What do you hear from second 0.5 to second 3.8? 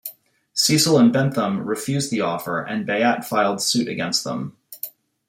Cecil and Bentham refused the offer and Bayat filed